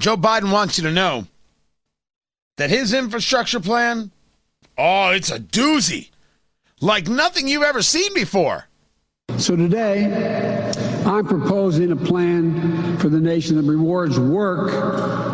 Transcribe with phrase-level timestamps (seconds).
[0.00, 1.26] Joe Biden wants you to know
[2.56, 4.10] that his infrastructure plan,
[4.78, 6.08] oh, it's a doozy.
[6.80, 8.64] Like nothing you've ever seen before.
[9.36, 10.72] So today,
[11.04, 14.72] I'm proposing a plan for the nation that rewards work,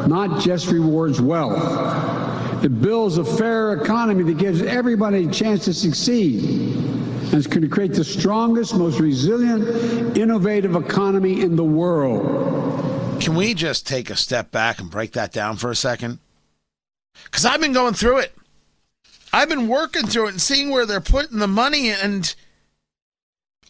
[0.09, 2.65] not just rewards wealth.
[2.65, 6.43] It builds a fair economy that gives everybody a chance to succeed.
[6.43, 12.96] And it's going to create the strongest, most resilient, innovative economy in the world.
[13.21, 16.19] Can we just take a step back and break that down for a second?
[17.25, 18.37] Because I've been going through it.
[19.33, 22.35] I've been working through it and seeing where they're putting the money and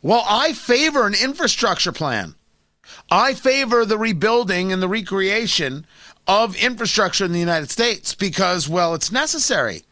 [0.03, 2.35] well, I favor an infrastructure plan.
[3.11, 5.87] I favor the rebuilding and the recreation
[6.27, 9.83] of infrastructure in the United States because, well, it's necessary.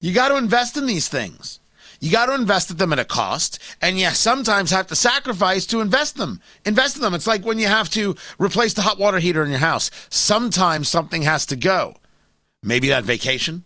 [0.00, 1.58] You got to invest in these things.
[2.04, 5.64] You got to invest in them at a cost, and you sometimes have to sacrifice
[5.64, 6.38] to invest them.
[6.66, 7.14] Invest in them.
[7.14, 9.90] It's like when you have to replace the hot water heater in your house.
[10.10, 11.96] Sometimes something has to go.
[12.62, 13.64] Maybe that vacation.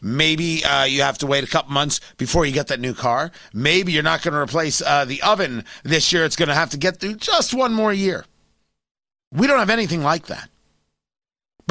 [0.00, 3.30] Maybe uh, you have to wait a couple months before you get that new car.
[3.52, 6.24] Maybe you're not going to replace uh, the oven this year.
[6.24, 8.24] It's going to have to get through just one more year.
[9.30, 10.48] We don't have anything like that.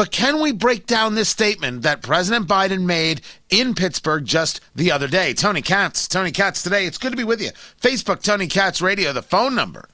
[0.02, 3.22] But can we break down this statement that President Biden made
[3.52, 5.36] in Pittsburgh just the other day?
[5.36, 6.88] Tony Katz, Tony Katz today.
[6.88, 7.52] It's good to be with you.
[7.80, 9.88] Facebook, Tony Katz Radio, the phone number.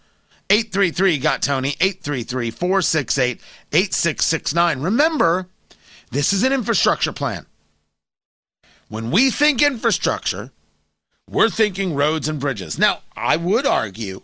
[0.50, 3.42] 833 got Tony, 833 468
[3.74, 4.80] 8669.
[4.80, 5.50] Remember,
[6.12, 7.46] this is an infrastructure plan.
[8.88, 10.52] When we think infrastructure,
[11.30, 12.80] we're thinking roads and bridges.
[12.80, 14.22] Now, I would argue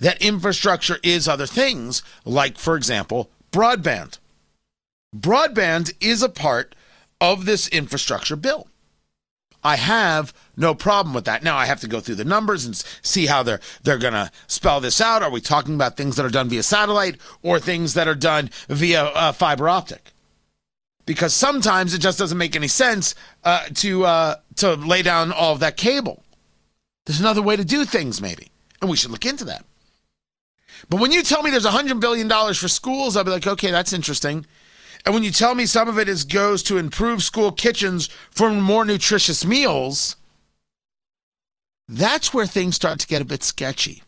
[0.00, 4.16] that infrastructure is other things, like, for example, broadband.
[5.16, 6.74] Broadband is a part
[7.20, 8.68] of this infrastructure bill.
[9.64, 11.42] I have no problem with that.
[11.42, 14.30] Now I have to go through the numbers and see how they're they're going to
[14.46, 15.22] spell this out.
[15.22, 18.50] Are we talking about things that are done via satellite or things that are done
[18.68, 20.12] via uh, fiber optic?
[21.08, 25.54] because sometimes it just doesn't make any sense uh, to uh, to lay down all
[25.54, 26.22] of that cable.
[27.06, 28.50] There's another way to do things, maybe,
[28.82, 29.64] and we should look into that.
[30.90, 33.46] But when you tell me there's a hundred billion dollars for schools, I'll be like,
[33.46, 34.44] okay, that's interesting.
[35.04, 38.50] And when you tell me some of it is goes to improve school kitchens for
[38.50, 40.16] more nutritious meals,
[41.88, 44.02] that's where things start to get a bit sketchy.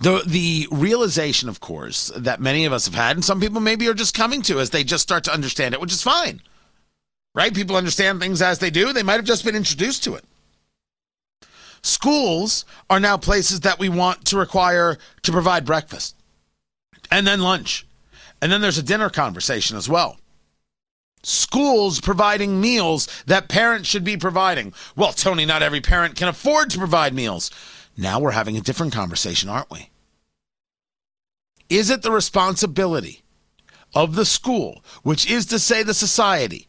[0.00, 3.88] The the realization, of course, that many of us have had, and some people maybe
[3.88, 6.42] are just coming to as they just start to understand it, which is fine.
[7.34, 7.54] Right?
[7.54, 8.92] People understand things as they do.
[8.92, 10.24] They might have just been introduced to it.
[11.82, 16.14] Schools are now places that we want to require to provide breakfast
[17.10, 17.86] and then lunch.
[18.42, 20.18] And then there's a dinner conversation as well.
[21.22, 24.74] Schools providing meals that parents should be providing.
[24.96, 27.52] Well, Tony, not every parent can afford to provide meals.
[27.96, 29.90] Now we're having a different conversation, aren't we?
[31.68, 33.22] Is it the responsibility
[33.94, 36.66] of the school, which is to say the society,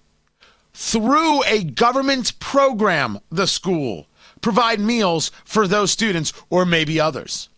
[0.73, 4.05] through a government program, the school,
[4.41, 7.49] provide meals for those students or maybe others?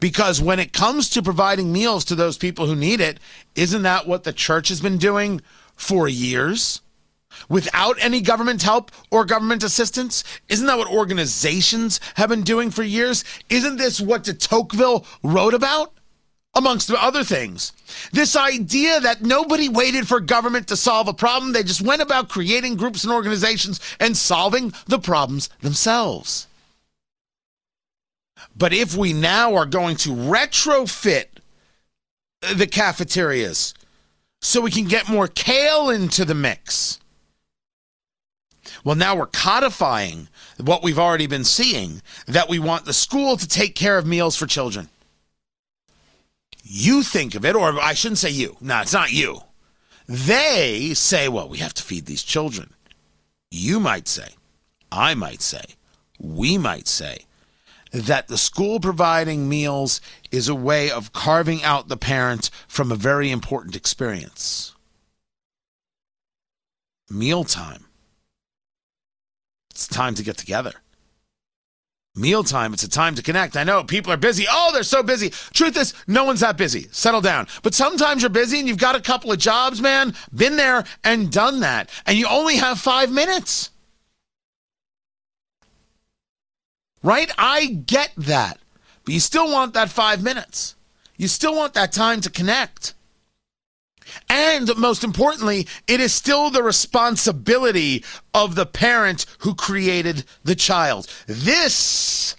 [0.00, 3.20] Because when it comes to providing meals to those people who need it,
[3.54, 5.40] isn't that what the church has been doing
[5.76, 6.80] for years?
[7.48, 10.24] without any government help or government assistance?
[10.48, 13.24] Isn't that what organizations have been doing for years?
[13.48, 15.92] Isn't this what de Tocqueville wrote about?
[16.52, 17.72] Amongst other things,
[18.10, 22.28] this idea that nobody waited for government to solve a problem, they just went about
[22.28, 26.48] creating groups and organizations and solving the problems themselves.
[28.56, 31.26] But if we now are going to retrofit
[32.54, 33.74] the cafeterias
[34.40, 36.98] so we can get more kale into the mix,
[38.84, 40.28] well, now we're codifying
[40.58, 44.36] what we've already been seeing that we want the school to take care of meals
[44.36, 44.88] for children.
[46.62, 48.56] You think of it, or I shouldn't say you.
[48.60, 49.40] No, it's not you.
[50.06, 52.74] They say, well, we have to feed these children.
[53.50, 54.28] You might say,
[54.92, 55.62] I might say,
[56.18, 57.26] we might say
[57.92, 60.00] that the school providing meals
[60.30, 64.74] is a way of carving out the parent from a very important experience
[67.10, 67.86] mealtime.
[69.70, 70.72] It's time to get together.
[72.16, 73.56] Mealtime, it's a time to connect.
[73.56, 74.44] I know people are busy.
[74.50, 75.30] Oh, they're so busy.
[75.54, 76.88] Truth is, no one's that busy.
[76.90, 77.46] Settle down.
[77.62, 80.14] But sometimes you're busy and you've got a couple of jobs, man.
[80.34, 81.88] Been there and done that.
[82.06, 83.70] And you only have five minutes.
[87.02, 87.30] Right?
[87.38, 88.58] I get that.
[89.04, 90.76] But you still want that five minutes.
[91.16, 92.94] You still want that time to connect.
[94.28, 98.04] And most importantly, it is still the responsibility
[98.34, 101.08] of the parent who created the child.
[101.26, 102.36] This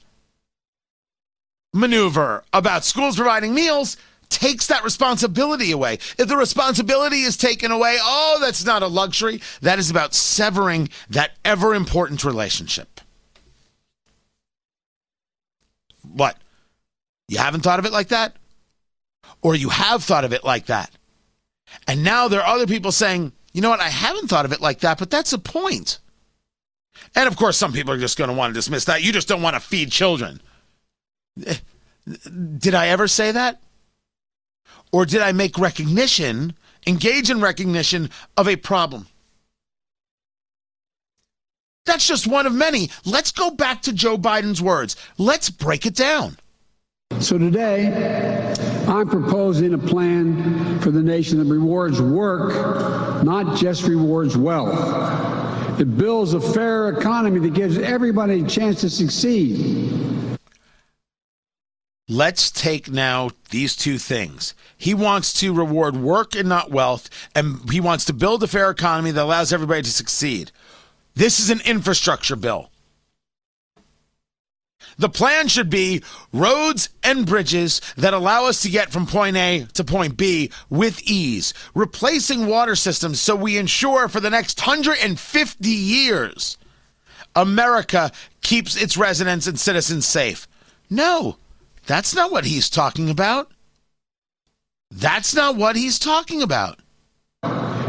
[1.73, 3.97] maneuver about schools providing meals
[4.29, 5.93] takes that responsibility away.
[6.17, 9.41] If the responsibility is taken away, oh, that's not a luxury.
[9.61, 13.01] That is about severing that ever important relationship.
[16.13, 16.37] What?
[17.27, 18.35] You haven't thought of it like that?
[19.41, 20.91] Or you have thought of it like that?
[21.87, 24.61] And now there are other people saying, you know what, I haven't thought of it
[24.61, 25.99] like that, but that's a point.
[27.15, 29.03] And of course, some people are just going to want to dismiss that.
[29.03, 30.41] You just don't want to feed children.
[31.45, 31.55] Eh,
[32.57, 33.61] did I ever say that?
[34.91, 36.53] Or did I make recognition,
[36.85, 39.07] engage in recognition of a problem?
[41.91, 42.89] That's just one of many.
[43.03, 44.95] Let's go back to Joe Biden's words.
[45.17, 46.37] Let's break it down.
[47.19, 48.55] So today,
[48.87, 52.53] I'm proposing a plan for the nation that rewards work,
[53.25, 54.71] not just rewards wealth.
[55.81, 59.91] It builds a fair economy that gives everybody a chance to succeed.
[62.07, 64.53] Let's take now these two things.
[64.77, 68.69] He wants to reward work and not wealth, and he wants to build a fair
[68.69, 70.53] economy that allows everybody to succeed.
[71.15, 72.69] This is an infrastructure bill.
[74.97, 79.65] The plan should be roads and bridges that allow us to get from point A
[79.73, 85.69] to point B with ease, replacing water systems so we ensure for the next 150
[85.69, 86.57] years
[87.35, 88.11] America
[88.41, 90.47] keeps its residents and citizens safe.
[90.89, 91.37] No,
[91.85, 93.51] that's not what he's talking about.
[94.91, 96.79] That's not what he's talking about.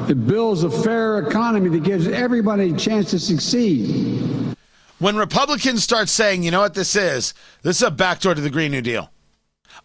[0.09, 4.57] It builds a fair economy that gives everybody a chance to succeed.
[4.99, 7.35] When Republicans start saying, you know what this is?
[7.63, 9.11] This is a backdoor to the Green New Deal.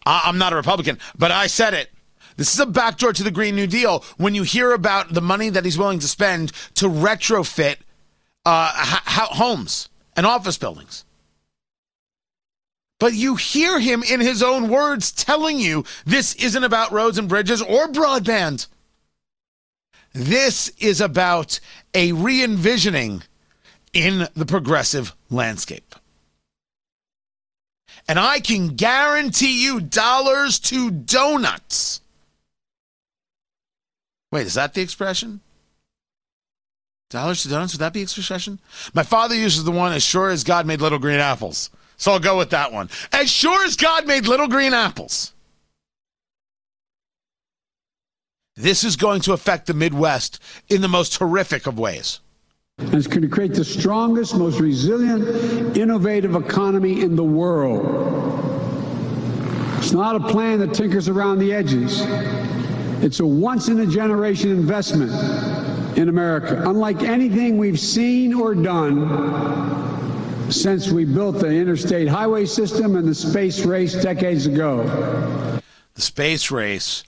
[0.06, 1.90] I- am not a Republican, but I said it.
[2.36, 5.50] This is a backdoor to the Green New Deal when you hear about the money
[5.50, 7.78] that he's willing to spend to retrofit
[8.44, 11.04] uh, ha- homes and office buildings.
[13.00, 17.28] But you hear him in his own words telling you this isn't about roads and
[17.28, 18.66] bridges or broadband.
[20.12, 21.60] This is about
[21.94, 23.22] a re envisioning
[23.92, 25.94] in the progressive landscape.
[28.08, 32.00] And I can guarantee you dollars to donuts.
[34.32, 35.40] Wait, is that the expression?
[37.10, 37.74] Dollars to donuts?
[37.74, 38.58] Would that be expression?
[38.92, 41.70] My father uses the one as sure as God made little green apples.
[41.96, 42.90] So I'll go with that one.
[43.12, 45.32] As sure as God made little green apples.
[48.58, 52.18] This is going to affect the Midwest in the most horrific of ways.
[52.78, 57.86] And it's going to create the strongest, most resilient, innovative economy in the world.
[59.78, 62.02] It's not a plan that tinkers around the edges.
[63.00, 65.12] It's a once in a generation investment
[65.96, 72.96] in America, unlike anything we've seen or done since we built the interstate highway system
[72.96, 74.82] and the space race decades ago.
[75.94, 77.04] The space race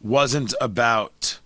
[0.00, 1.38] wasn't about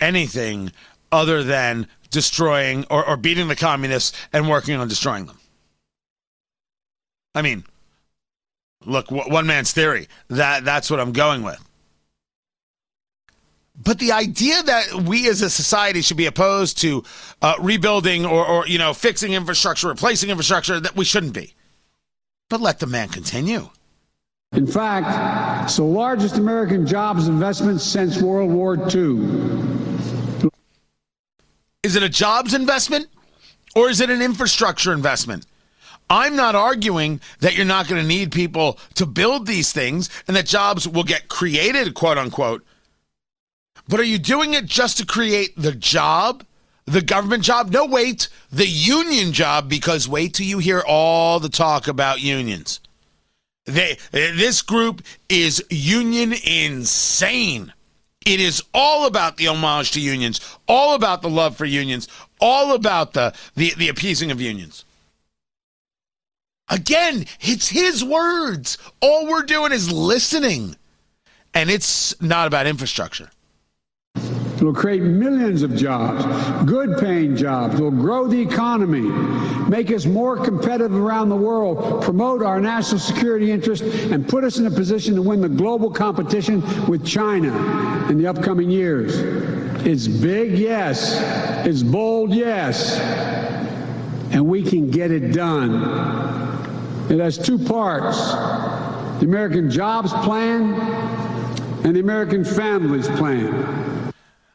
[0.00, 0.72] anything
[1.12, 5.38] other than destroying or, or beating the communists and working on destroying them.
[7.34, 7.64] I mean,
[8.84, 10.08] look, one man's theory.
[10.28, 11.60] That that's what I'm going with.
[13.76, 17.02] But the idea that we as a society should be opposed to
[17.42, 21.54] uh, rebuilding or, or you know fixing infrastructure, replacing infrastructure, that we shouldn't be.
[22.48, 23.70] But let the man continue.
[24.56, 30.50] In fact, it's the largest American jobs investment since World War II.
[31.82, 33.08] Is it a jobs investment
[33.74, 35.44] or is it an infrastructure investment?
[36.08, 40.36] I'm not arguing that you're not going to need people to build these things and
[40.36, 42.64] that jobs will get created, quote unquote.
[43.88, 46.44] But are you doing it just to create the job,
[46.84, 47.70] the government job?
[47.70, 52.78] No, wait, the union job, because wait till you hear all the talk about unions.
[53.66, 57.72] They, this group is union insane.
[58.26, 62.08] It is all about the homage to unions, all about the love for unions,
[62.40, 64.84] all about the, the, the appeasing of unions.
[66.68, 68.78] Again, it's his words.
[69.00, 70.76] All we're doing is listening.
[71.52, 73.30] And it's not about infrastructure.
[74.56, 76.24] It'll create millions of jobs,
[76.64, 77.74] good paying jobs.
[77.74, 79.00] It'll grow the economy,
[79.68, 84.58] make us more competitive around the world, promote our national security interests, and put us
[84.58, 87.52] in a position to win the global competition with China
[88.08, 89.18] in the upcoming years.
[89.86, 91.20] It's big, yes.
[91.66, 92.98] It's bold, yes.
[94.30, 95.74] And we can get it done.
[97.10, 98.32] It has two parts
[99.20, 100.74] the American Jobs Plan
[101.84, 103.93] and the American Families Plan.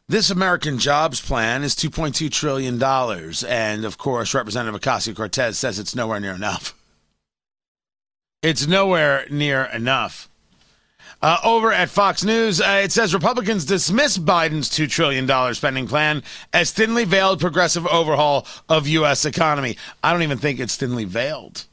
[0.09, 2.81] This American Jobs Plan is $2.2 trillion.
[3.47, 6.75] And of course, Representative Ocasio Cortez says it's nowhere near enough.
[8.41, 10.27] It's nowhere near enough.
[11.21, 16.23] Uh, over at Fox News, uh, it says Republicans dismiss Biden's $2 trillion spending plan
[16.53, 19.25] as thinly veiled progressive overhaul of U.S.
[19.25, 19.77] economy.
[20.03, 21.65] I don't even think it's thinly veiled,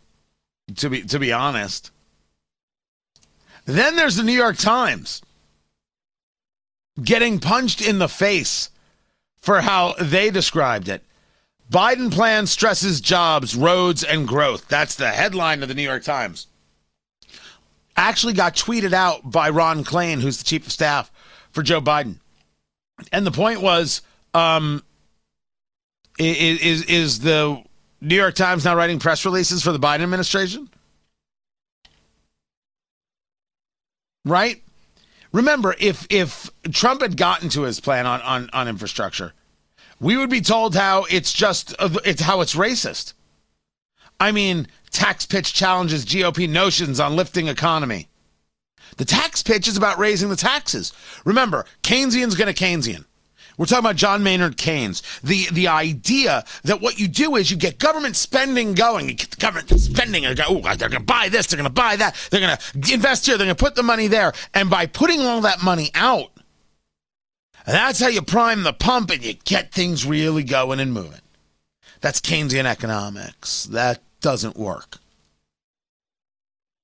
[0.77, 1.91] to be, to be honest.
[3.65, 5.23] Then there's the New York Times
[7.03, 8.71] getting punched in the face
[9.41, 11.03] for how they described it.
[11.71, 14.69] Biden plan stresses jobs, roads, and growth.
[14.69, 16.47] That's the headline of the New York Times
[17.97, 21.11] actually got tweeted out by Ron Klain, who's the chief of staff
[21.51, 22.17] for Joe Biden.
[23.13, 24.03] And the point was,
[24.35, 24.83] um,
[26.19, 27.63] is is the
[28.01, 30.69] New York Times now writing press releases for the Biden administration?
[34.25, 34.63] Right?
[35.37, 39.35] Remember, if if Trump had gotten to his plan on on, on infrastructure,
[40.01, 43.13] we would be told how it's just uh, it's how it's racist.
[44.19, 48.09] I mean, tax pitch challenges GOP notions on lifting economy.
[48.97, 50.95] The tax pitch is about raising the taxes.
[51.27, 53.05] Remember, Keynesian's going to Keynesian.
[53.57, 55.03] We're talking about John Maynard Keynes.
[55.25, 59.09] The the idea that what you do is you get government spending going.
[59.09, 60.25] You get the government spending.
[60.35, 61.47] Go, they're going to buy this.
[61.47, 62.15] They're going to buy that.
[62.31, 63.39] They're going to invest here.
[63.39, 64.33] They're going to put the money there.
[64.53, 66.33] And by putting all that money out,
[67.67, 71.21] that's how you prime the pump and you get things really going and moving.
[72.03, 73.65] That's Keynesian economics.
[73.65, 74.99] That doesn't work.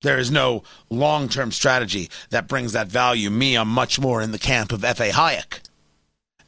[0.01, 3.29] There is no long term strategy that brings that value.
[3.29, 5.11] Me, I'm much more in the camp of F.A.
[5.11, 5.59] Hayek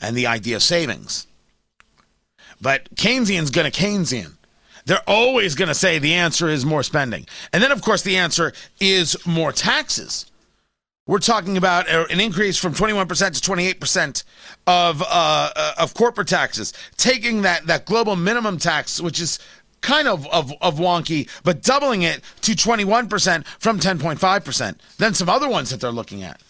[0.05, 1.25] and the idea of savings.
[2.61, 4.33] But Keynesian's going to Keynesian.
[4.85, 7.25] They're always going to say the answer is more spending.
[7.51, 10.27] And then, of course, the answer is more taxes.
[11.07, 13.07] We're talking about an increase from 21%
[13.41, 14.23] to 28%
[14.67, 15.05] of uh,
[15.55, 19.39] uh, of corporate taxes, taking that, that global minimum tax, which is
[19.81, 24.77] kind of, of, of wonky, but doubling it to 21% from 10.5%.
[24.97, 26.41] Then some other ones that they're looking at.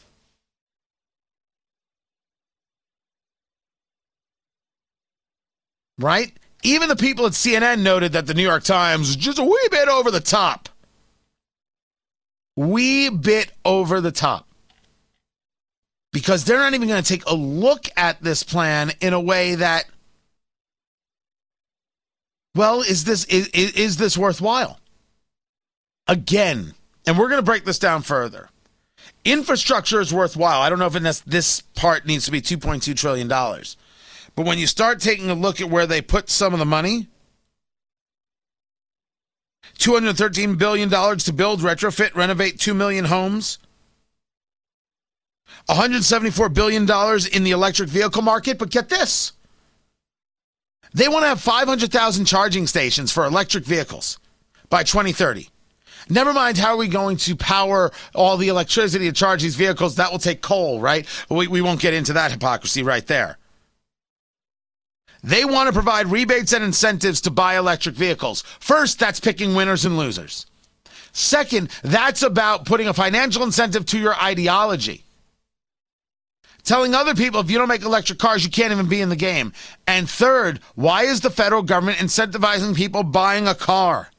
[5.98, 6.34] Right?
[6.64, 9.68] Even the people at CNN noted that the New York Times is just a wee
[9.72, 10.70] bit over the top.
[12.56, 14.48] Wee bit over the top.
[16.12, 19.56] Because they're not even going to take a look at this plan in a way
[19.56, 19.86] that
[22.56, 24.80] well, is this is, is this worthwhile?
[26.08, 26.74] Again,
[27.06, 28.50] and we're going to break this down further.
[29.26, 30.62] Infrastructure is worthwhile.
[30.62, 33.76] I don't know if this, this part needs to be 2.2 trillion dollars.
[34.36, 37.08] But when you start taking a look at where they put some of the money,
[39.78, 43.60] $213 billion to build, retrofit, renovate 2 million homes.
[45.70, 46.84] $174 billion
[47.34, 48.58] in the electric vehicle market.
[48.58, 49.34] But get this
[50.96, 54.18] they want to have 500,000 charging stations for electric vehicles
[54.70, 55.50] by 2030.
[56.08, 59.96] Never mind how are we going to power all the electricity to charge these vehicles.
[59.96, 61.06] That will take coal, right?
[61.30, 63.38] We, we won't get into that hypocrisy right there.
[65.26, 68.44] They want to provide rebates and incentives to buy electric vehicles.
[68.60, 70.46] First, that's picking winners and losers.
[71.12, 75.06] Second, that's about putting a financial incentive to your ideology
[76.66, 79.16] telling other people if you don't make electric cars, you can't even be in the
[79.16, 79.54] game.
[79.88, 84.10] And third, why is the federal government incentivizing people buying a car?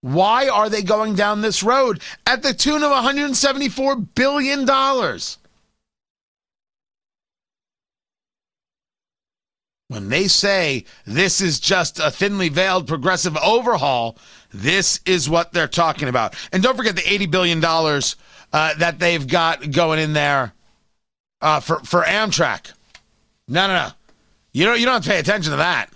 [0.00, 4.66] Why are they going down this road at the tune of $174 billion?
[9.92, 14.16] When they say this is just a thinly veiled progressive overhaul,
[14.50, 16.34] this is what they're talking about.
[16.50, 20.54] And don't forget the $80 billion uh, that they've got going in there
[21.42, 22.72] uh, for for Amtrak.
[23.48, 23.88] No, no, no.
[24.52, 25.90] You don't you don't have to pay attention to that.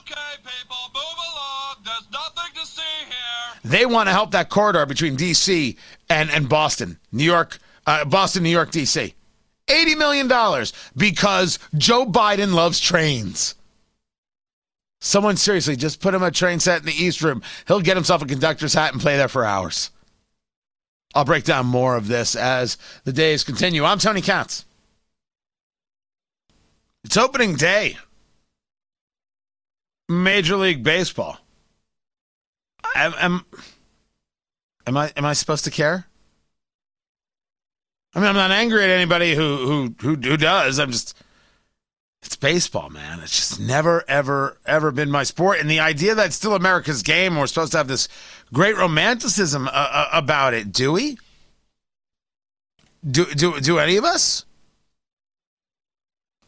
[0.00, 1.76] Okay, people, move along.
[1.84, 3.60] There's nothing to see here.
[3.62, 5.76] They want to help that corridor between D.C.
[6.08, 9.14] and and Boston, New York, uh, Boston, New York, D.C.
[9.68, 13.54] Eighty million dollars because Joe Biden loves trains.
[15.00, 17.42] Someone seriously just put him a train set in the East Room.
[17.68, 19.90] He'll get himself a conductor's hat and play there for hours.
[21.14, 23.84] I'll break down more of this as the days continue.
[23.84, 24.64] I'm Tony Katz.
[27.04, 27.96] It's opening day.
[30.08, 31.38] Major League Baseball.
[32.94, 33.44] Am, am,
[34.86, 36.06] am I am I supposed to care?
[38.16, 40.78] I mean, I'm not angry at anybody who who who, who does.
[40.78, 41.14] I'm just
[42.22, 43.20] it's baseball, man.
[43.20, 45.60] It's just never, ever, ever been my sport.
[45.60, 48.08] And the idea that it's still America's game, and we're supposed to have this
[48.54, 51.18] great romanticism uh, uh, about it, do we?
[53.08, 54.46] Do do do any of us?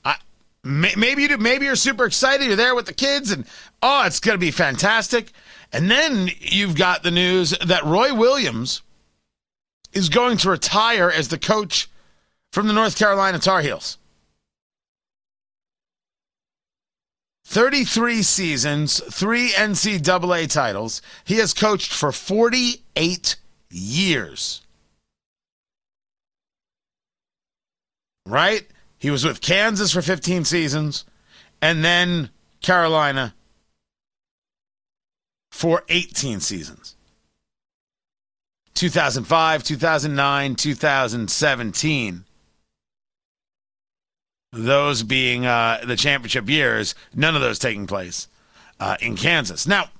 [0.06, 0.16] I
[0.64, 1.36] maybe you do.
[1.36, 2.46] Maybe you're super excited.
[2.46, 3.44] You're there with the kids, and
[3.82, 5.32] oh, it's going to be fantastic.
[5.70, 8.80] And then you've got the news that Roy Williams
[9.92, 11.88] is going to retire as the coach
[12.52, 13.98] from the North Carolina Tar Heels.
[17.48, 21.00] 33 seasons, three NCAA titles.
[21.24, 23.36] He has coached for 48
[23.70, 24.60] years.
[28.26, 28.66] Right?
[28.98, 31.06] He was with Kansas for 15 seasons
[31.62, 32.28] and then
[32.60, 33.34] Carolina
[35.50, 36.96] for 18 seasons.
[38.78, 42.24] 2005, 2009, 2017.
[44.52, 48.28] Those being uh, the championship years, none of those taking place
[48.78, 49.66] uh, in Kansas.
[49.66, 49.90] Now,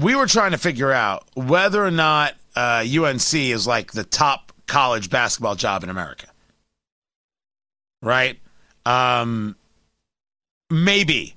[0.00, 4.52] we were trying to figure out whether or not uh, UNC is like the top
[4.68, 6.28] college basketball job in America.
[8.00, 8.38] Right?
[8.86, 9.56] Um,
[10.70, 11.34] maybe.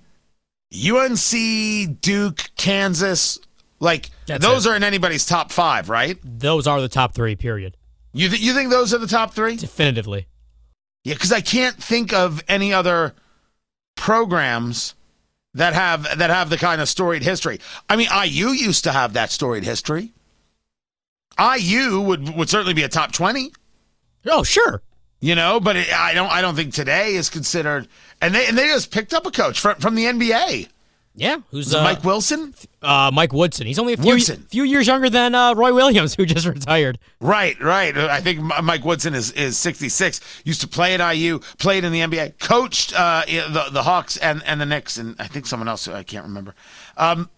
[0.72, 3.40] UNC, Duke, Kansas,
[3.80, 4.70] like That's those it.
[4.70, 6.18] are in anybody's top five, right?
[6.24, 7.78] Those are the top three, period.
[8.14, 9.56] You th- you think those are the top three?
[9.56, 10.28] Definitively.
[11.04, 13.14] Yeah, because I can't think of any other
[13.96, 14.96] programs
[15.54, 17.60] that have that have the kind of storied history.
[17.90, 20.12] I mean, IU used to have that storied history.
[21.40, 23.52] IU would would certainly be a top twenty.
[24.26, 24.82] Oh, sure.
[25.20, 27.88] you know, but it, I don't I don't think today is considered.
[28.22, 30.70] And they and they just picked up a coach from from the NBA,
[31.18, 31.38] Yeah.
[31.52, 32.54] Who's uh, Mike Wilson.
[32.82, 33.66] uh, Mike Woodson?
[33.66, 37.00] He's only a few, few years younger than uh, Roy Williams, who just retired.
[37.22, 37.98] Right, right.
[37.98, 40.42] I think Mike Woodson is, is 66.
[40.44, 44.44] Used to play at IU, played in the NBA, coached uh, the the Hawks and,
[44.46, 46.54] and the Knicks, and I think someone else I can't remember.
[46.98, 47.30] Um,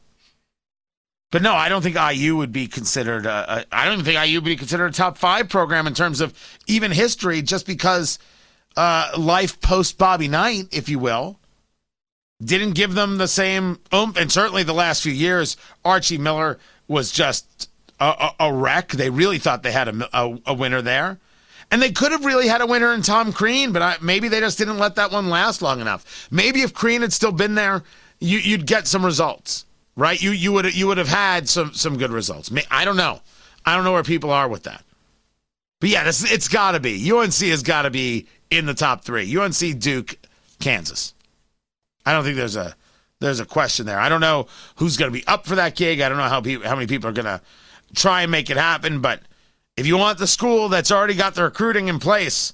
[1.29, 3.27] but no, I don't think IU would be considered.
[3.27, 6.33] I don't even think IU would be considered a top five program in terms of
[6.67, 8.17] even history, just because
[8.77, 11.37] uh, life post Bobby Knight, if you will,
[12.43, 14.17] didn't give them the same oomph.
[14.17, 18.05] And certainly the last few years, Archie Miller was just a,
[18.39, 18.89] a, a wreck.
[18.89, 21.19] They really thought they had a, a, a winner there.
[21.69, 24.39] And they could have really had a winner in Tom Crean, but I, maybe they
[24.39, 26.27] just didn't let that one last long enough.
[26.31, 27.83] Maybe if Crean had still been there,
[28.19, 29.65] you, you'd get some results,
[29.97, 30.21] right?
[30.21, 32.49] You you would you would have had some some good results.
[32.71, 33.21] I don't know.
[33.65, 34.81] I don't know where people are with that.
[35.81, 39.37] But yeah, it's got to be UNC has got to be in the top three.
[39.37, 40.17] UNC, Duke,
[40.59, 41.13] Kansas.
[42.07, 42.73] I don't think there's a
[43.19, 43.99] there's a question there.
[43.99, 45.99] I don't know who's going to be up for that gig.
[45.99, 47.41] I don't know how pe- how many people are going to
[47.95, 49.01] try and make it happen.
[49.01, 49.23] But
[49.75, 52.53] if you want the school that's already got the recruiting in place,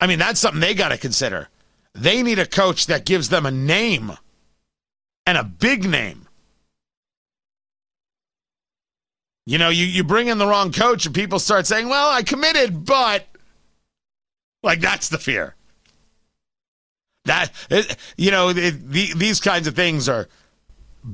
[0.00, 1.48] I mean that's something they got to consider.
[1.92, 4.12] They need a coach that gives them a name
[5.26, 6.26] and a big name.
[9.44, 12.22] You know, you, you bring in the wrong coach and people start saying, well, I
[12.22, 13.26] committed, but
[14.62, 15.54] like that's the fear.
[17.30, 20.28] That, it, you know, it, the, these kinds of things are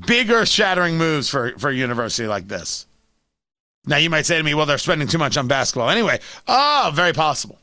[0.07, 2.87] bigger shattering moves for, for a university like this.
[3.85, 5.91] Now, you might say to me, well, they're spending too much on basketball.
[5.91, 7.59] Anyway, oh, very possible.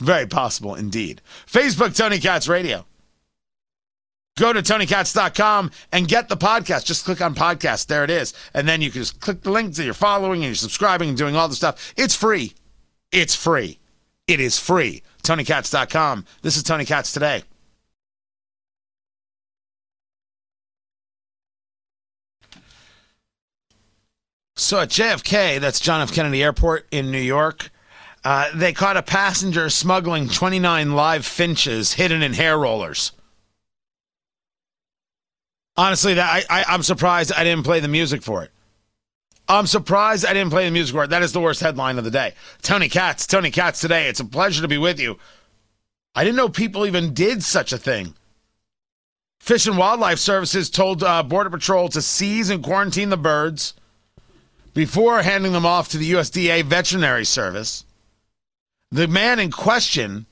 [0.00, 1.22] Very possible indeed.
[1.46, 2.84] Facebook, Tony Katz Radio.
[4.36, 6.84] Go to TonyKatz.com and get the podcast.
[6.84, 7.86] Just click on podcast.
[7.86, 8.34] There it is.
[8.54, 11.18] And then you can just click the link that you're following and you're subscribing and
[11.18, 11.94] doing all the stuff.
[11.96, 12.54] It's free.
[13.12, 13.78] It's free.
[14.26, 15.04] It is free.
[15.22, 16.24] TonyKatz.com.
[16.42, 17.44] This is Tony Katz today.
[24.54, 26.12] So at JFK, that's John F.
[26.12, 27.70] Kennedy Airport in New York,
[28.24, 33.12] uh, they caught a passenger smuggling 29 live finches hidden in hair rollers.
[35.76, 38.50] Honestly, that I, I, I'm surprised I didn't play the music for it.
[39.48, 41.10] I'm surprised I didn't play the music for it.
[41.10, 42.34] That is the worst headline of the day.
[42.60, 44.06] Tony Katz, Tony Katz today.
[44.08, 45.18] It's a pleasure to be with you.
[46.14, 48.14] I didn't know people even did such a thing.
[49.40, 53.74] Fish and Wildlife Services told uh, Border Patrol to seize and quarantine the birds
[54.74, 57.84] before handing them off to the USDA Veterinary Service.
[58.90, 60.26] The man in question,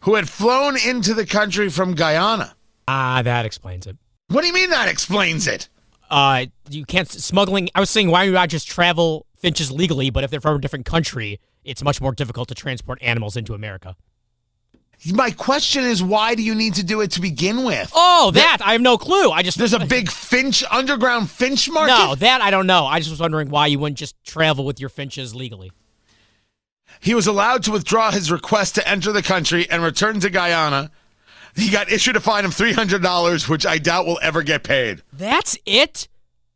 [0.00, 2.54] who had flown into the country from Guyana.
[2.88, 3.96] Ah, that explains it.
[4.28, 5.68] What do you mean that explains it?
[6.10, 7.70] Uh, you can't smuggling.
[7.74, 10.10] I was saying, why not just travel finches legally?
[10.10, 13.54] But if they're from a different country, it's much more difficult to transport animals into
[13.54, 13.96] America.
[15.12, 17.90] My question is, why do you need to do it to begin with?
[17.94, 19.30] Oh, that I have no clue.
[19.32, 21.92] I just There's a big finch, underground finch market?
[21.92, 22.86] no that I don't know.
[22.86, 25.72] I just was wondering why you wouldn't just travel with your finches legally.
[27.00, 30.92] He was allowed to withdraw his request to enter the country and return to Guyana.
[31.56, 35.02] He got issued a fine of $300, which I doubt will ever get paid.
[35.12, 36.06] That's it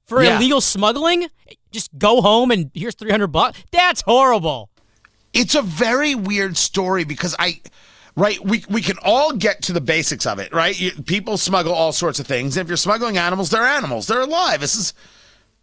[0.04, 0.36] for Yeah.
[0.36, 1.28] illegal smuggling.
[1.72, 3.58] Just go home and here's three hundred bucks.
[3.72, 4.70] That's horrible.
[5.32, 7.60] It's a very weird story because I,
[8.16, 10.78] right, we, we can all get to the basics of it, right?
[10.78, 12.56] You, people smuggle all sorts of things.
[12.56, 14.60] And If you're smuggling animals, they're animals, they're alive.
[14.60, 14.94] This is,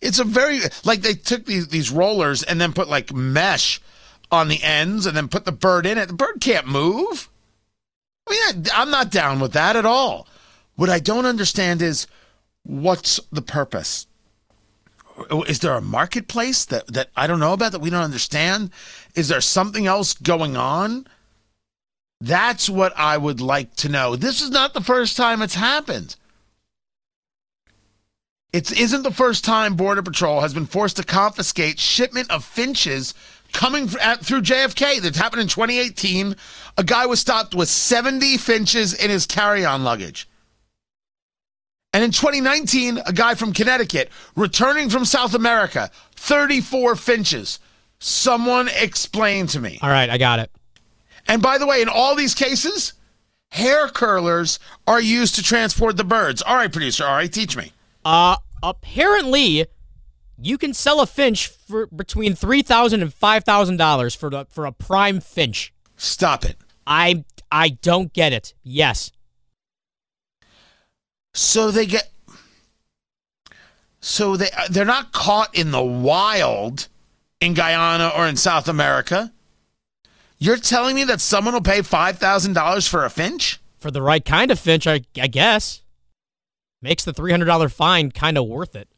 [0.01, 3.81] It's a very like they took these these rollers and then put like mesh
[4.31, 6.07] on the ends and then put the bird in it.
[6.07, 7.29] The bird can't move.
[8.27, 10.27] I mean, I, I'm not down with that at all.
[10.75, 12.07] What I don't understand is
[12.63, 14.07] what's the purpose?
[15.47, 18.71] Is there a marketplace that, that I don't know about that we don't understand?
[19.13, 21.05] Is there something else going on?
[22.23, 24.15] That's what I would like to know.
[24.15, 26.15] This is not the first time it's happened.
[28.53, 33.13] It isn't the first time Border Patrol has been forced to confiscate shipment of finches
[33.51, 35.01] coming through JFK.
[35.01, 36.37] That happened in 2018.
[36.77, 40.29] A guy was stopped with 70 finches in his carry-on luggage.
[41.91, 47.59] And in 2019, a guy from Connecticut returning from South America, 34 finches.
[47.99, 49.77] Someone explain to me.
[49.81, 50.49] All right, I got it.
[51.27, 52.93] And by the way, in all these cases,
[53.51, 56.41] hair curlers are used to transport the birds.
[56.41, 57.05] All right, producer.
[57.05, 57.71] All right, teach me.
[58.03, 59.65] Uh, apparently,
[60.41, 64.45] you can sell a finch for between three thousand and five thousand dollars for the,
[64.49, 65.73] for a prime finch.
[65.95, 66.57] Stop it.
[66.85, 68.53] I I don't get it.
[68.63, 69.11] Yes.
[71.33, 72.11] So they get.
[74.01, 76.89] So they they're not caught in the wild
[77.39, 79.31] in Guyana or in South America.
[80.43, 83.61] You're telling me that someone will pay five thousand dollars for a finch?
[83.77, 85.83] For the right kind of finch, I, I guess.
[86.81, 88.89] Makes the three hundred dollar fine kind of worth it.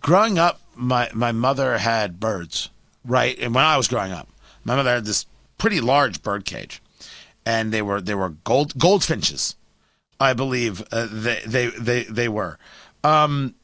[0.00, 2.70] Growing up, my my mother had birds,
[3.04, 3.38] right?
[3.38, 4.26] And when I was growing up,
[4.64, 5.26] my mother had this
[5.58, 6.80] pretty large bird cage,
[7.44, 9.54] and they were they were gold goldfinches,
[10.18, 12.58] I believe uh, they they they they were.
[13.04, 13.54] Um,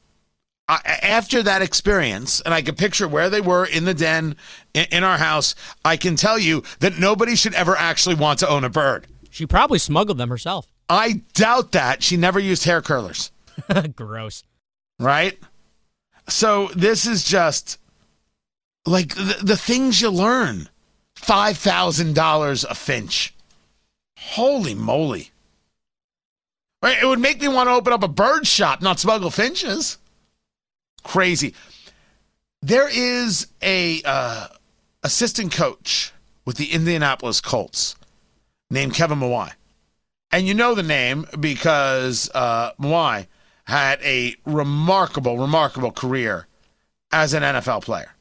[0.72, 4.36] I, after that experience, and I can picture where they were in the den
[4.72, 5.54] in, in our house,
[5.84, 9.06] I can tell you that nobody should ever actually want to own a bird.
[9.30, 10.66] She probably smuggled them herself.
[10.88, 13.30] I doubt that she never used hair curlers.
[13.96, 14.44] Gross.
[14.98, 15.38] right?
[16.28, 17.78] So this is just
[18.86, 20.68] like the, the things you learn.
[21.14, 23.32] Five thousand dollars a finch.
[24.18, 25.30] Holy moly!
[26.82, 27.00] Right?
[27.00, 29.98] It would make me want to open up a bird shop, not smuggle finches.
[31.02, 31.54] Crazy.
[32.60, 34.48] There is a uh,
[35.02, 36.12] assistant coach
[36.44, 37.96] with the Indianapolis Colts
[38.70, 39.52] named Kevin Mawae.
[40.30, 43.26] And you know the name because uh, Mawae
[43.64, 46.46] had a remarkable, remarkable career
[47.12, 48.12] as an NFL player.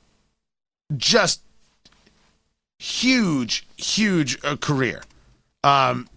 [0.97, 1.41] Just
[2.77, 5.01] huge, huge uh, career.
[5.63, 6.09] Um,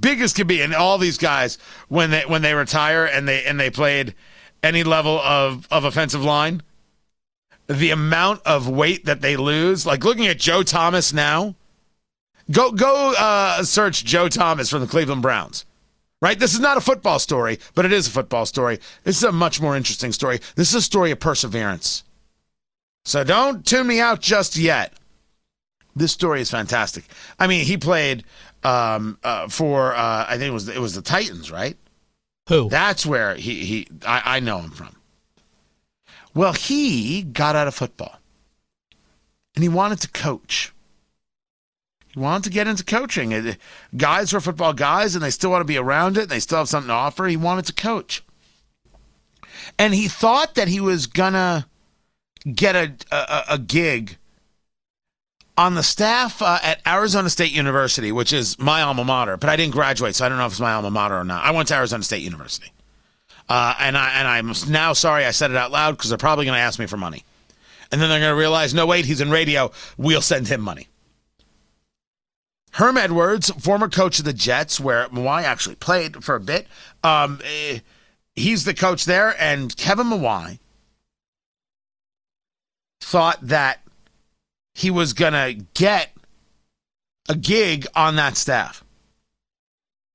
[0.00, 3.44] big as could be, and all these guys when they when they retire and they
[3.44, 4.14] and they played
[4.62, 6.62] any level of of offensive line,
[7.66, 9.86] the amount of weight that they lose.
[9.86, 11.54] Like looking at Joe Thomas now.
[12.50, 15.66] Go go uh, search Joe Thomas from the Cleveland Browns
[16.20, 16.38] right?
[16.38, 18.78] This is not a football story, but it is a football story.
[19.04, 20.40] This is a much more interesting story.
[20.56, 22.04] This is a story of perseverance.
[23.04, 24.92] So don't tune me out just yet.
[25.96, 27.04] This story is fantastic.
[27.38, 28.24] I mean, he played
[28.62, 31.76] um, uh, for uh, I think it was it was the Titans, right?
[32.48, 32.70] Who?
[32.70, 34.96] That's where he he I, I know him from.
[36.34, 38.16] Well, he got out of football,
[39.54, 40.72] and he wanted to coach.
[42.14, 43.56] He wanted to get into coaching.
[43.96, 46.22] Guys are football guys, and they still want to be around it.
[46.22, 47.26] And they still have something to offer.
[47.26, 48.24] He wanted to coach,
[49.78, 51.66] and he thought that he was gonna
[52.54, 54.16] get a a, a gig
[55.58, 59.36] on the staff uh, at Arizona State University, which is my alma mater.
[59.36, 61.44] But I didn't graduate, so I don't know if it's my alma mater or not.
[61.44, 62.72] I went to Arizona State University,
[63.48, 66.46] uh, and I and I'm now sorry I said it out loud because they're probably
[66.46, 67.24] going to ask me for money,
[67.90, 69.72] and then they're going to realize, no wait, he's in radio.
[69.98, 70.86] We'll send him money.
[72.72, 76.68] Herm Edwards, former coach of the Jets, where Mawae actually played for a bit.
[77.02, 77.80] Um, eh,
[78.36, 80.60] he's the coach there, and Kevin Mawae
[83.00, 83.80] thought that
[84.78, 86.16] he was gonna get
[87.28, 88.84] a gig on that staff.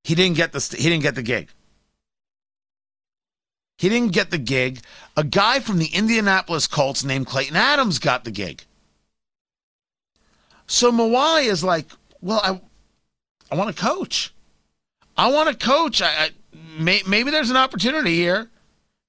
[0.05, 1.49] He didn't get the he didn't get the gig.
[3.77, 4.79] He didn't get the gig.
[5.17, 8.63] A guy from the Indianapolis Colts named Clayton Adams got the gig.
[10.65, 11.87] So Mawae is like,
[12.21, 12.61] well, I,
[13.51, 14.33] I want to coach.
[15.17, 16.01] I want to coach.
[16.01, 16.29] I, I
[16.79, 18.49] may, maybe there's an opportunity here,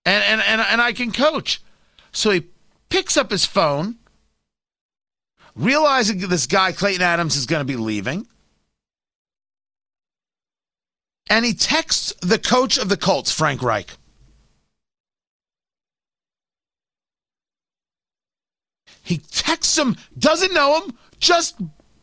[0.04, 1.62] and, and and and I can coach.
[2.10, 2.46] So he
[2.88, 3.98] picks up his phone,
[5.56, 8.26] realizing this guy Clayton Adams is going to be leaving,
[11.28, 13.90] and he texts the coach of the Colts, Frank Reich.
[19.02, 21.56] He texts him, doesn't know him, just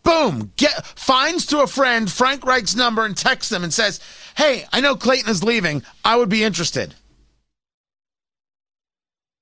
[0.04, 4.00] boom, get finds through a friend Frank Reich's number and texts him and says,
[4.38, 5.84] "Hey, I know Clayton is leaving.
[6.06, 6.96] I would be interested."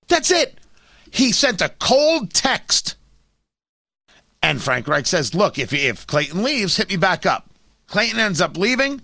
[0.08, 0.58] That's it.
[1.12, 2.96] He sent a cold text.
[4.42, 7.50] And Frank Reich says, look, if, if Clayton leaves, hit me back up.
[7.88, 9.02] Clayton ends up leaving.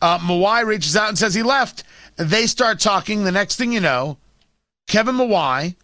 [0.00, 1.84] Uh, Mawae reaches out and says he left.
[2.16, 3.24] They start talking.
[3.24, 4.18] The next thing you know,
[4.88, 5.76] Kevin Mawae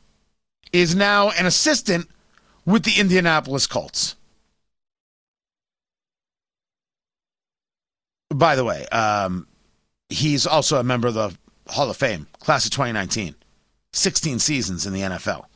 [0.72, 2.08] is now an assistant
[2.66, 4.16] with the Indianapolis Colts.
[8.34, 9.46] By the way, um,
[10.11, 11.37] he's also a member of the
[11.68, 13.34] Hall of Fame, class of 2019,
[13.92, 15.46] 16 seasons in the NFL.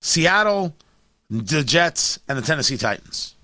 [0.00, 0.74] Seattle,
[1.30, 3.34] the Jets, and the Tennessee Titans.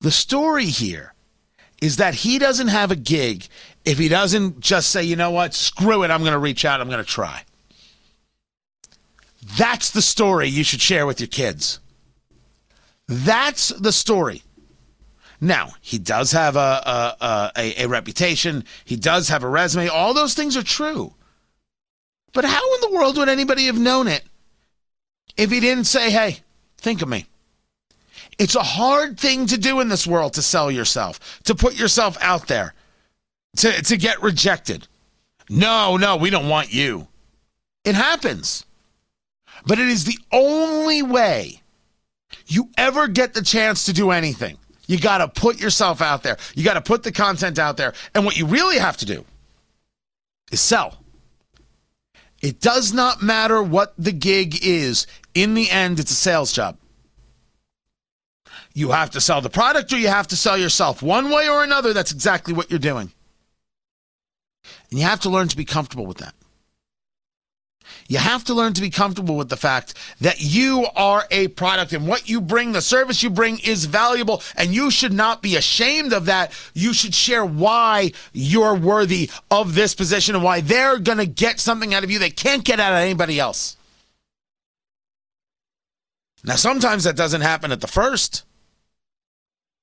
[0.00, 1.14] The story here
[1.80, 3.46] is that he doesn't have a gig
[3.84, 6.80] if he doesn't just say, you know what, screw it, I'm going to reach out,
[6.80, 7.44] I'm going to try.
[9.56, 11.80] That's the story you should share with your kids.
[13.08, 14.42] That's the story.
[15.40, 19.88] Now, he does have a, a, a, a, reputation, he does have a resume.
[19.88, 21.14] All those things are true.
[22.32, 24.22] But how in the world would anybody have known it
[25.36, 26.38] if he didn't say, hey,
[26.78, 27.26] think of me?
[28.38, 32.16] It's a hard thing to do in this world to sell yourself, to put yourself
[32.22, 32.74] out there,
[33.56, 34.86] to, to get rejected.
[35.48, 37.08] No, no, we don't want you.
[37.84, 38.64] It happens.
[39.66, 41.60] But it is the only way
[42.46, 44.56] you ever get the chance to do anything.
[44.86, 46.36] You got to put yourself out there.
[46.54, 47.92] You got to put the content out there.
[48.14, 49.24] And what you really have to do
[50.50, 50.96] is sell.
[52.40, 55.06] It does not matter what the gig is.
[55.34, 56.76] In the end, it's a sales job.
[58.72, 61.02] You have to sell the product or you have to sell yourself.
[61.02, 63.12] One way or another, that's exactly what you're doing.
[64.90, 66.34] And you have to learn to be comfortable with that.
[68.08, 71.92] You have to learn to be comfortable with the fact that you are a product
[71.92, 75.56] and what you bring, the service you bring is valuable and you should not be
[75.56, 76.52] ashamed of that.
[76.74, 81.60] You should share why you're worthy of this position and why they're going to get
[81.60, 83.76] something out of you they can't get out of anybody else.
[86.44, 88.44] Now, sometimes that doesn't happen at the first.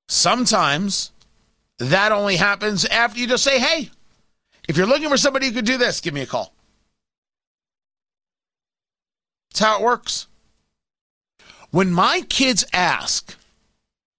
[0.08, 1.12] Sometimes
[1.78, 3.92] that only happens after you just say, hey,
[4.68, 6.54] if you're looking for somebody who could do this, give me a call.
[9.52, 10.28] That's how it works.
[11.72, 13.36] When my kids ask,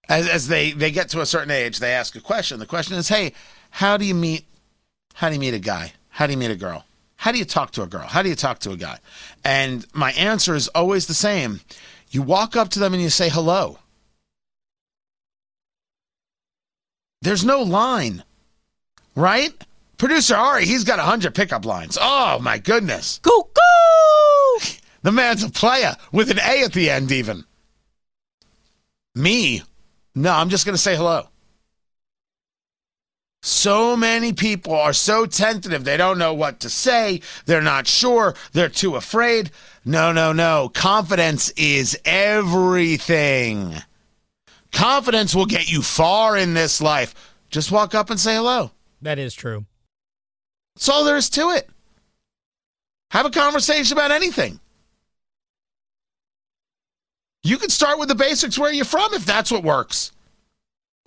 [0.07, 2.59] as, as they, they get to a certain age, they ask a question.
[2.59, 3.33] The question is, hey,
[3.71, 4.45] how do you meet
[5.19, 5.91] how do you meet a guy?
[6.11, 6.85] How do you meet a girl?
[7.17, 8.07] How do you talk to a girl?
[8.07, 8.99] How do you talk to a guy?
[9.43, 11.59] And my answer is always the same.
[12.09, 13.79] You walk up to them and you say hello.
[17.21, 18.23] There's no line,
[19.15, 19.53] right?
[19.97, 21.97] Producer Ari, he's got 100 pickup lines.
[21.99, 23.19] Oh, my goodness.
[23.19, 24.65] Go, go!
[25.01, 27.45] The man's a player with an A at the end, even.
[29.15, 29.63] Me?
[30.13, 31.29] No, I'm just going to say hello.
[33.41, 35.85] So many people are so tentative.
[35.85, 37.21] They don't know what to say.
[37.45, 38.35] They're not sure.
[38.51, 39.51] They're too afraid.
[39.89, 40.69] No, no, no.
[40.71, 43.73] Confidence is everything.
[44.71, 47.15] Confidence will get you far in this life.
[47.49, 48.69] Just walk up and say hello.
[49.01, 49.65] That is true.
[50.75, 51.67] That's all there is to it.
[53.09, 54.59] Have a conversation about anything.
[57.41, 60.11] You can start with the basics where you're from if that's what works.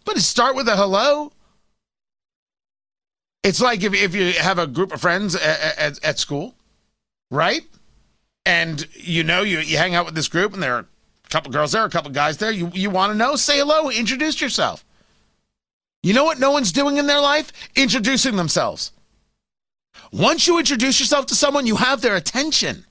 [0.05, 1.31] But start with a hello.
[3.45, 6.57] It's like if, if you have a group of friends at, at, at school,
[7.31, 7.62] right?
[8.45, 11.53] And you know, you, you hang out with this group and there are a couple
[11.53, 12.51] girls there, a couple guys there.
[12.51, 13.37] You, you want to know?
[13.37, 14.85] Say hello, introduce yourself.
[16.03, 17.53] You know what no one's doing in their life?
[17.77, 18.93] Introducing themselves.
[20.11, 22.85] Once you introduce yourself to someone, you have their attention.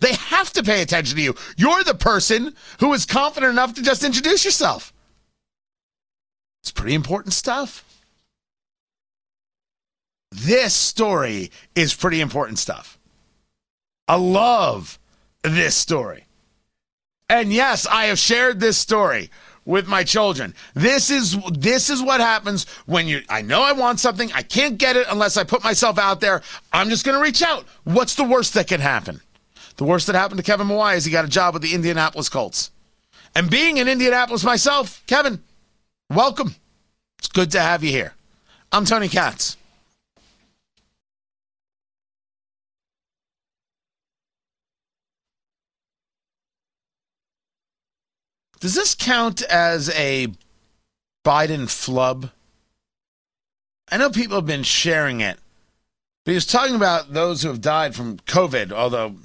[0.00, 1.34] They have to pay attention to you.
[1.56, 4.92] You're the person who is confident enough to just introduce yourself.
[6.62, 7.84] It's pretty important stuff.
[10.30, 12.98] This story is pretty important stuff.
[14.12, 14.98] I love
[15.42, 16.26] this story.
[17.30, 19.30] And yes, I have shared this story
[19.64, 20.54] with my children.
[20.74, 24.76] This is this is what happens when you I know I want something, I can't
[24.76, 26.42] get it unless I put myself out there.
[26.74, 27.64] I'm just going to reach out.
[27.84, 29.22] What's the worst that can happen?
[29.78, 32.28] The worst that happened to Kevin Mawae is he got a job with the Indianapolis
[32.28, 32.70] Colts.
[33.34, 35.42] And being in Indianapolis myself, Kevin,
[36.10, 36.54] welcome.
[37.18, 38.12] It's good to have you here.
[38.72, 39.56] I'm Tony Katz.
[48.62, 50.28] Does this count as a
[51.24, 52.30] Biden flub?
[53.90, 55.36] I know people have been sharing it,
[56.24, 59.16] but he was talking about those who have died from COVID, although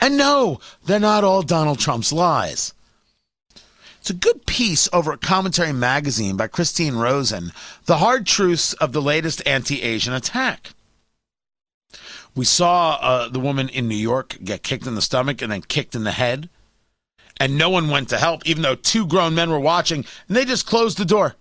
[0.00, 2.72] And no, they're not all Donald Trump's lies.
[4.02, 7.52] It's a good piece over at Commentary Magazine by Christine Rosen,
[7.84, 10.70] The Hard Truths of the Latest Anti Asian Attack.
[12.34, 15.62] We saw uh, the woman in New York get kicked in the stomach and then
[15.62, 16.48] kicked in the head,
[17.36, 20.44] and no one went to help, even though two grown men were watching, and they
[20.44, 21.36] just closed the door.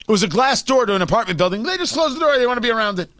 [0.00, 1.62] It was a glass door to an apartment building.
[1.62, 2.38] They just closed the door.
[2.38, 3.10] They want to be around it.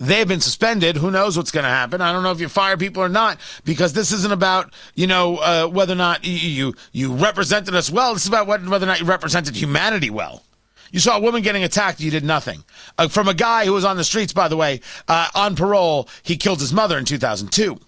[0.00, 0.96] They've been suspended.
[0.96, 2.00] Who knows what's going to happen?
[2.00, 5.38] I don't know if you fire people or not because this isn't about you know
[5.38, 8.14] uh, whether or not you, you represented us well.
[8.14, 10.44] This is about whether or not you represented humanity well.
[10.92, 12.00] You saw a woman getting attacked.
[12.00, 12.64] You did nothing.
[12.96, 16.08] Uh, from a guy who was on the streets, by the way, uh, on parole.
[16.22, 17.78] He killed his mother in 2002.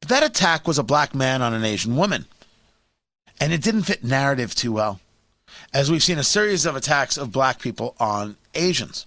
[0.00, 2.26] But that attack was a black man on an Asian woman.
[3.40, 5.00] And it didn't fit narrative too well,
[5.72, 9.06] as we've seen a series of attacks of black people on Asians.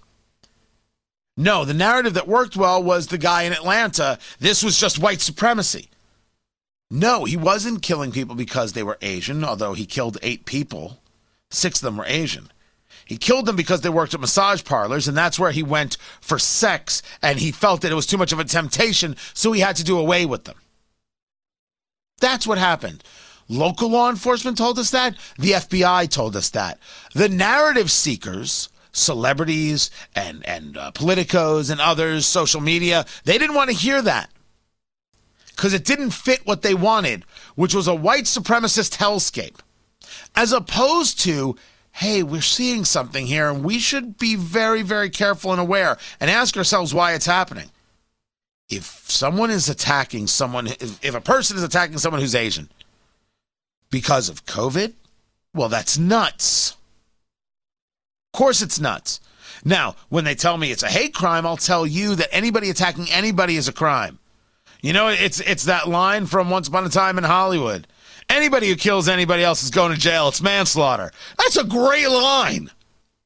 [1.38, 4.18] No, the narrative that worked well was the guy in Atlanta.
[4.40, 5.90] This was just white supremacy.
[6.90, 11.00] No, he wasn't killing people because they were Asian, although he killed eight people.
[11.50, 12.52] Six of them were Asian.
[13.06, 16.40] He killed them because they worked at massage parlors, and that's where he went for
[16.40, 19.76] sex, and he felt that it was too much of a temptation, so he had
[19.76, 20.56] to do away with them.
[22.20, 23.04] That's what happened.
[23.48, 25.16] Local law enforcement told us that.
[25.38, 26.80] The FBI told us that.
[27.14, 33.70] The narrative seekers celebrities and and uh, politicos and others, social media, they didn't want
[33.70, 34.30] to hear that
[35.48, 39.60] because it didn't fit what they wanted, which was a white supremacist hellscape,
[40.36, 41.56] as opposed to.
[41.92, 46.30] Hey, we're seeing something here, and we should be very, very careful and aware and
[46.30, 47.72] ask ourselves why it's happening.
[48.68, 52.70] If someone is attacking someone, if, if a person is attacking someone who's Asian
[53.90, 54.92] because of COVID,
[55.54, 56.76] well, that's nuts
[58.36, 59.20] course it's nuts.
[59.64, 63.10] Now, when they tell me it's a hate crime, I'll tell you that anybody attacking
[63.10, 64.20] anybody is a crime.
[64.82, 67.88] You know, it's it's that line from Once Upon a Time in Hollywood.
[68.30, 70.28] Anybody who kills anybody else is going to jail.
[70.28, 71.12] It's manslaughter.
[71.38, 72.70] That's a great line.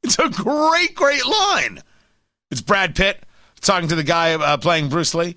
[0.04, 1.82] It's a great, great line.
[2.52, 3.24] It's Brad Pitt
[3.62, 5.36] talking to the guy uh, playing Bruce Lee.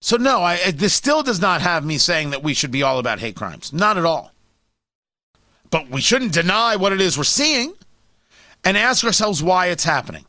[0.00, 2.98] So no, I, this still does not have me saying that we should be all
[2.98, 3.72] about hate crimes.
[3.72, 4.31] Not at all.
[5.72, 7.72] But we shouldn't deny what it is we're seeing
[8.62, 10.26] and ask ourselves why it's happening.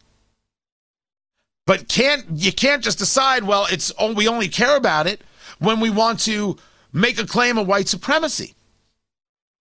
[1.68, 5.22] But can't you can't just decide, well, it's oh, we only care about it
[5.60, 6.58] when we want to
[6.92, 8.56] make a claim of white supremacy.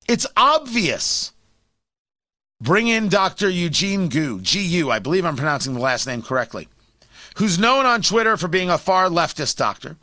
[0.08, 1.32] It's obvious.
[2.60, 3.48] Bring in Dr.
[3.48, 6.68] Eugene Gu, G-U, I believe I'm pronouncing the last name correctly,
[7.36, 9.96] who's known on Twitter for being a far leftist doctor.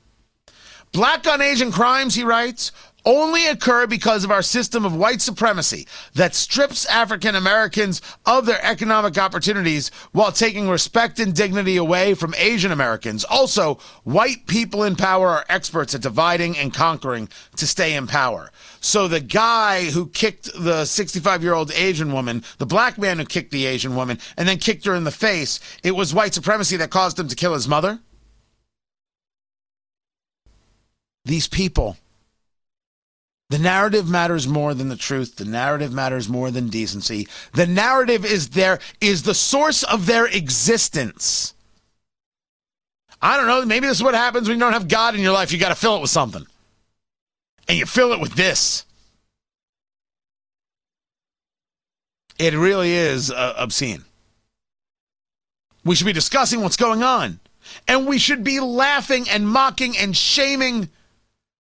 [0.91, 2.73] Black on Asian crimes, he writes,
[3.05, 8.63] only occur because of our system of white supremacy that strips African Americans of their
[8.63, 13.23] economic opportunities while taking respect and dignity away from Asian Americans.
[13.23, 18.51] Also, white people in power are experts at dividing and conquering to stay in power.
[18.81, 23.25] So the guy who kicked the 65 year old Asian woman, the black man who
[23.25, 26.77] kicked the Asian woman and then kicked her in the face, it was white supremacy
[26.77, 27.99] that caused him to kill his mother?
[31.25, 31.97] These people
[33.49, 35.37] the narrative matters more than the truth.
[35.37, 37.27] The narrative matters more than decency.
[37.53, 41.55] The narrative is there is the source of their existence.
[43.21, 43.65] I don't know.
[43.65, 45.51] Maybe this is what happens when you don't have God in your life.
[45.51, 46.45] You got to fill it with something.
[47.67, 48.85] And you fill it with this.
[52.37, 54.05] It really is uh, obscene.
[55.83, 57.39] We should be discussing what's going on.
[57.87, 60.89] And we should be laughing and mocking and shaming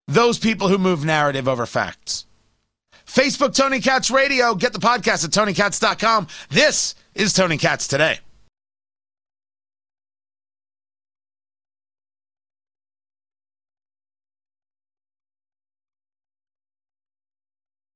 [0.09, 2.27] those people who move narrative over facts.
[3.07, 4.55] Facebook, Tony Katz Radio.
[4.55, 6.27] Get the podcast at TonyKatz.com.
[6.51, 8.19] This is Tony Katz Today.